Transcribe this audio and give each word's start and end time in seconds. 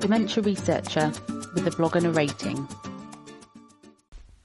dementia 0.00 0.42
researcher 0.42 1.12
with 1.54 1.66
a 1.66 1.76
blog 1.76 1.94
and 1.94 2.06
a 2.06 2.10
rating. 2.10 2.66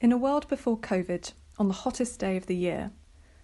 In 0.02 0.12
a 0.12 0.18
world 0.18 0.48
before 0.50 0.78
COVID, 0.78 1.32
on 1.58 1.70
the 1.70 1.74
hottest 1.74 2.20
day 2.20 2.36
of 2.36 2.48
the 2.48 2.56
year, 2.58 2.92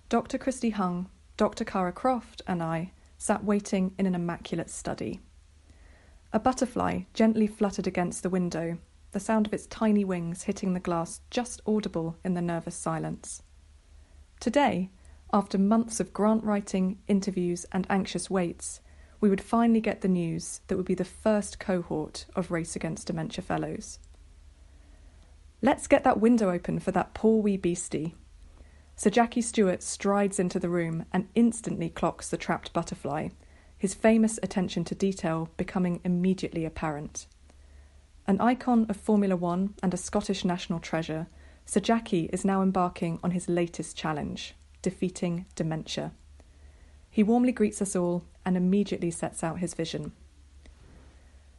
Dr. 0.10 0.38
Christy 0.38 0.72
Hung, 0.72 1.08
Dr. 1.38 1.64
Cara 1.64 1.94
Croft, 1.94 2.42
and 2.46 2.62
I 2.62 2.92
sat 3.18 3.46
waiting 3.46 3.96
in 3.98 4.06
an 4.06 4.14
immaculate 4.14 4.70
study. 4.70 5.22
A 6.34 6.40
butterfly 6.40 7.04
gently 7.14 7.48
fluttered 7.48 7.88
against 7.88 8.24
the 8.24 8.30
window, 8.30 8.78
the 9.14 9.20
sound 9.20 9.48
of 9.48 9.54
its 9.54 9.66
tiny 9.68 10.04
wings 10.04 10.44
hitting 10.44 10.74
the 10.74 10.82
glass 10.82 11.22
just 11.30 11.62
audible 11.66 12.18
in 12.26 12.34
the 12.34 12.42
nervous 12.42 12.76
silence. 12.76 13.42
Today, 14.42 14.90
after 15.32 15.58
months 15.58 16.02
of 16.02 16.12
grant 16.12 16.44
writing, 16.44 17.00
interviews, 17.08 17.66
and 17.72 17.88
anxious 17.90 18.30
waits, 18.30 18.82
we 19.22 19.30
would 19.30 19.40
finally 19.40 19.80
get 19.80 20.02
the 20.02 20.08
news 20.08 20.62
that 20.68 20.76
would 20.76 20.86
be 20.86 20.96
the 20.96 21.06
first 21.06 21.60
cohort 21.60 22.26
of 22.36 22.50
Race 22.50 22.76
Against 22.76 23.08
Dementia 23.08 23.44
Fellows. 23.44 24.00
Let's 25.62 25.86
get 25.86 26.04
that 26.04 26.20
window 26.20 26.50
open 26.50 26.80
for 26.80 26.92
that 26.92 27.14
poor 27.14 27.40
wee 27.40 27.56
beastie. 27.56 28.16
Sir 28.96 29.12
Jackie 29.12 29.42
Stewart 29.42 29.84
strides 29.84 30.40
into 30.40 30.60
the 30.60 30.70
room 30.70 31.06
and 31.14 31.28
instantly 31.36 31.88
clocks 31.90 32.30
the 32.30 32.38
trapped 32.38 32.74
butterfly, 32.74 33.30
his 33.78 33.94
famous 33.94 34.40
attention 34.42 34.84
to 34.86 34.96
detail 34.96 35.50
becoming 35.56 36.02
immediately 36.04 36.66
apparent. 36.66 37.28
An 38.26 38.42
icon 38.42 38.88
of 38.90 38.98
Formula 38.98 39.36
One 39.36 39.76
and 39.84 39.94
a 39.94 39.98
Scottish 39.98 40.44
national 40.44 40.80
treasure, 40.80 41.28
Sir 41.66 41.80
Jackie 41.80 42.30
is 42.34 42.44
now 42.44 42.64
embarking 42.64 43.20
on 43.24 43.32
his 43.32 43.48
latest 43.48 43.96
challenge 43.96 44.56
defeating 44.82 45.46
dementia. 45.54 46.12
He 47.12 47.22
warmly 47.22 47.52
greets 47.52 47.82
us 47.82 47.96
all 47.96 48.24
and 48.46 48.56
immediately 48.58 49.12
sets 49.12 49.44
out 49.44 49.60
his 49.60 49.74
vision. 49.74 50.14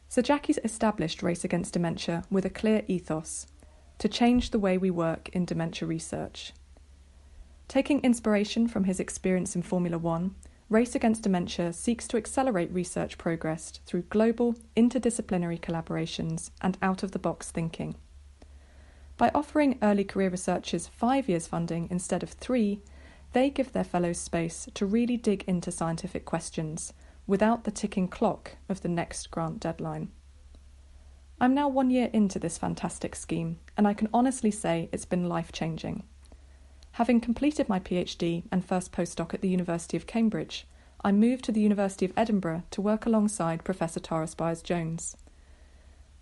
Sir 0.09 0.23
Jackie's 0.23 0.59
established 0.63 1.23
Race 1.23 1.43
Against 1.43 1.73
Dementia 1.73 2.23
with 2.29 2.43
a 2.43 2.49
clear 2.49 2.81
ethos 2.87 3.47
to 3.99 4.09
change 4.09 4.49
the 4.49 4.59
way 4.59 4.77
we 4.77 4.91
work 4.91 5.29
in 5.29 5.45
dementia 5.45 5.87
research. 5.87 6.53
Taking 7.67 8.01
inspiration 8.01 8.67
from 8.67 8.83
his 8.83 8.99
experience 8.99 9.55
in 9.55 9.61
Formula 9.61 9.97
One, 9.97 10.35
Race 10.69 10.95
Against 10.95 11.21
Dementia 11.21 11.71
seeks 11.71 12.07
to 12.07 12.17
accelerate 12.17 12.71
research 12.71 13.17
progress 13.17 13.79
through 13.85 14.03
global, 14.03 14.55
interdisciplinary 14.75 15.59
collaborations 15.59 16.49
and 16.61 16.77
out 16.81 17.03
of 17.03 17.11
the 17.11 17.19
box 17.19 17.51
thinking. 17.51 17.95
By 19.17 19.29
offering 19.35 19.77
early 19.83 20.03
career 20.03 20.29
researchers 20.29 20.87
five 20.87 21.29
years 21.29 21.45
funding 21.45 21.87
instead 21.91 22.23
of 22.23 22.31
three, 22.31 22.81
they 23.33 23.49
give 23.49 23.71
their 23.71 23.83
fellows 23.83 24.19
space 24.19 24.67
to 24.73 24.85
really 24.85 25.17
dig 25.17 25.43
into 25.47 25.71
scientific 25.71 26.23
questions 26.25 26.93
without 27.27 27.63
the 27.63 27.71
ticking 27.71 28.07
clock 28.07 28.55
of 28.69 28.81
the 28.81 28.89
next 28.89 29.31
grant 29.31 29.59
deadline. 29.59 30.09
I'm 31.41 31.53
now 31.53 31.67
one 31.67 31.89
year 31.89 32.09
into 32.13 32.39
this 32.39 32.57
fantastic 32.57 33.15
scheme, 33.15 33.59
and 33.75 33.87
I 33.87 33.93
can 33.93 34.07
honestly 34.13 34.51
say 34.51 34.87
it's 34.91 35.05
been 35.05 35.27
life 35.27 35.51
changing. 35.51 36.03
Having 36.93 37.21
completed 37.21 37.67
my 37.67 37.79
PhD 37.79 38.43
and 38.51 38.63
first 38.63 38.91
postdoc 38.91 39.33
at 39.33 39.41
the 39.41 39.49
University 39.49 39.97
of 39.97 40.05
Cambridge, 40.05 40.67
I 41.03 41.11
moved 41.11 41.43
to 41.45 41.51
the 41.51 41.59
University 41.59 42.05
of 42.05 42.13
Edinburgh 42.15 42.63
to 42.71 42.81
work 42.81 43.05
alongside 43.05 43.65
Professor 43.65 43.99
Tara 43.99 44.27
Spires 44.27 44.61
Jones. 44.61 45.17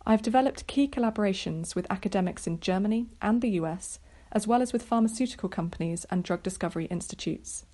I've 0.06 0.24
developed 0.24 0.66
key 0.66 0.88
collaborations 0.88 1.76
with 1.76 1.92
academics 1.92 2.48
in 2.48 2.60
Germany 2.60 3.10
and 3.22 3.42
the 3.42 3.52
US, 3.62 4.00
as 4.32 4.48
well 4.48 4.62
as 4.62 4.74
with 4.74 4.84
pharmaceutical 4.84 5.50
companies 5.50 6.06
and 6.10 6.24
drug 6.24 6.44
discovery 6.44 6.86
institutes. 6.86 7.66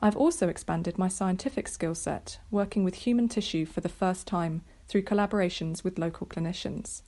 I've 0.00 0.16
also 0.16 0.48
expanded 0.48 0.96
my 0.96 1.08
scientific 1.08 1.66
skill 1.68 1.94
set, 1.94 2.38
working 2.50 2.84
with 2.84 3.06
human 3.06 3.28
tissue 3.28 3.66
for 3.66 3.80
the 3.80 3.88
first 3.88 4.26
time 4.26 4.62
through 4.86 5.02
collaborations 5.02 5.82
with 5.82 5.98
local 5.98 6.26
clinicians. 6.26 7.02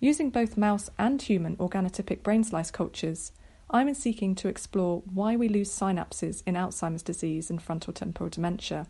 Using 0.00 0.30
both 0.30 0.56
mouse 0.56 0.90
and 0.98 1.20
human 1.20 1.56
organotypic 1.58 2.22
brain 2.22 2.42
slice 2.42 2.70
cultures, 2.70 3.32
I'm 3.70 3.92
seeking 3.94 4.34
to 4.36 4.48
explore 4.48 5.02
why 5.12 5.36
we 5.36 5.48
lose 5.48 5.70
synapses 5.70 6.42
in 6.44 6.54
Alzheimer's 6.54 7.02
disease 7.02 7.50
and 7.50 7.62
frontal 7.62 7.92
temporal 7.92 8.30
dementia. 8.30 8.88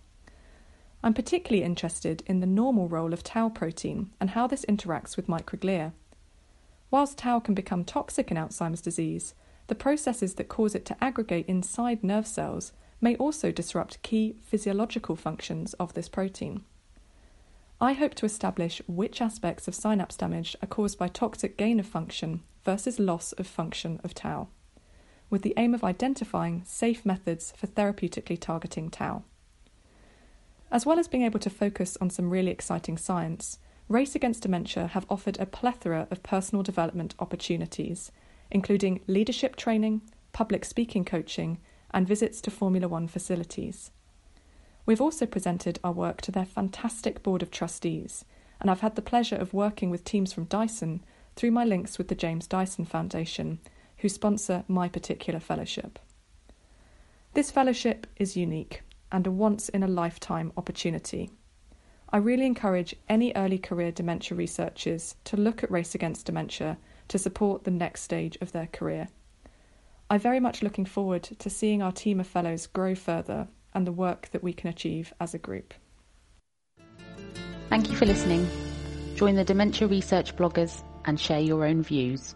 I'm 1.02 1.12
particularly 1.12 1.64
interested 1.64 2.22
in 2.26 2.40
the 2.40 2.46
normal 2.46 2.88
role 2.88 3.12
of 3.12 3.22
tau 3.22 3.48
protein 3.50 4.10
and 4.20 4.30
how 4.30 4.46
this 4.46 4.64
interacts 4.66 5.16
with 5.16 5.26
microglia. 5.26 5.92
Whilst 6.90 7.18
tau 7.18 7.38
can 7.38 7.54
become 7.54 7.84
toxic 7.84 8.30
in 8.30 8.36
Alzheimer's 8.36 8.80
disease, 8.80 9.34
the 9.68 9.74
processes 9.74 10.34
that 10.34 10.48
cause 10.48 10.74
it 10.74 10.84
to 10.86 11.04
aggregate 11.04 11.46
inside 11.46 12.02
nerve 12.02 12.26
cells 12.26 12.72
may 13.00 13.14
also 13.16 13.52
disrupt 13.52 14.02
key 14.02 14.36
physiological 14.42 15.16
functions 15.16 15.74
of 15.74 15.94
this 15.94 16.08
protein. 16.08 16.64
I 17.80 17.94
hope 17.94 18.14
to 18.16 18.26
establish 18.26 18.82
which 18.86 19.22
aspects 19.22 19.66
of 19.66 19.74
synapse 19.74 20.16
damage 20.16 20.54
are 20.62 20.66
caused 20.66 20.98
by 20.98 21.08
toxic 21.08 21.56
gain 21.56 21.80
of 21.80 21.86
function 21.86 22.42
versus 22.64 22.98
loss 22.98 23.32
of 23.32 23.46
function 23.46 24.00
of 24.04 24.12
tau, 24.12 24.48
with 25.30 25.42
the 25.42 25.54
aim 25.56 25.72
of 25.72 25.84
identifying 25.84 26.62
safe 26.66 27.06
methods 27.06 27.54
for 27.56 27.68
therapeutically 27.68 28.38
targeting 28.38 28.90
tau. 28.90 29.22
As 30.70 30.84
well 30.84 30.98
as 30.98 31.08
being 31.08 31.24
able 31.24 31.40
to 31.40 31.48
focus 31.48 31.96
on 32.00 32.10
some 32.10 32.28
really 32.28 32.50
exciting 32.50 32.98
science, 32.98 33.58
Race 33.90 34.14
Against 34.14 34.42
Dementia 34.42 34.86
have 34.86 35.04
offered 35.10 35.36
a 35.40 35.46
plethora 35.46 36.06
of 36.12 36.22
personal 36.22 36.62
development 36.62 37.16
opportunities, 37.18 38.12
including 38.48 39.00
leadership 39.08 39.56
training, 39.56 40.02
public 40.32 40.64
speaking 40.64 41.04
coaching, 41.04 41.58
and 41.90 42.06
visits 42.06 42.40
to 42.42 42.52
Formula 42.52 42.86
One 42.86 43.08
facilities. 43.08 43.90
We've 44.86 45.00
also 45.00 45.26
presented 45.26 45.80
our 45.82 45.90
work 45.90 46.20
to 46.22 46.30
their 46.30 46.44
fantastic 46.44 47.24
board 47.24 47.42
of 47.42 47.50
trustees, 47.50 48.24
and 48.60 48.70
I've 48.70 48.78
had 48.78 48.94
the 48.94 49.02
pleasure 49.02 49.34
of 49.34 49.52
working 49.52 49.90
with 49.90 50.04
teams 50.04 50.32
from 50.32 50.44
Dyson 50.44 51.02
through 51.34 51.50
my 51.50 51.64
links 51.64 51.98
with 51.98 52.06
the 52.06 52.14
James 52.14 52.46
Dyson 52.46 52.84
Foundation, 52.84 53.58
who 53.96 54.08
sponsor 54.08 54.62
my 54.68 54.88
particular 54.88 55.40
fellowship. 55.40 55.98
This 57.34 57.50
fellowship 57.50 58.06
is 58.14 58.36
unique 58.36 58.82
and 59.10 59.26
a 59.26 59.32
once 59.32 59.68
in 59.68 59.82
a 59.82 59.88
lifetime 59.88 60.52
opportunity. 60.56 61.32
I 62.12 62.16
really 62.16 62.46
encourage 62.46 62.96
any 63.08 63.32
early 63.36 63.58
career 63.58 63.92
dementia 63.92 64.36
researchers 64.36 65.14
to 65.24 65.36
look 65.36 65.62
at 65.62 65.70
Race 65.70 65.94
Against 65.94 66.26
Dementia 66.26 66.76
to 67.06 67.18
support 67.18 67.62
the 67.62 67.70
next 67.70 68.02
stage 68.02 68.36
of 68.40 68.50
their 68.50 68.66
career. 68.66 69.08
I'm 70.10 70.18
very 70.18 70.40
much 70.40 70.62
looking 70.62 70.84
forward 70.84 71.22
to 71.22 71.48
seeing 71.48 71.82
our 71.82 71.92
team 71.92 72.18
of 72.18 72.26
fellows 72.26 72.66
grow 72.66 72.96
further 72.96 73.46
and 73.74 73.86
the 73.86 73.92
work 73.92 74.28
that 74.32 74.42
we 74.42 74.52
can 74.52 74.68
achieve 74.68 75.12
as 75.20 75.34
a 75.34 75.38
group. 75.38 75.72
Thank 77.68 77.88
you 77.88 77.96
for 77.96 78.06
listening. 78.06 78.48
Join 79.14 79.36
the 79.36 79.44
dementia 79.44 79.86
research 79.86 80.34
bloggers 80.34 80.82
and 81.04 81.18
share 81.20 81.38
your 81.38 81.64
own 81.64 81.84
views. 81.84 82.34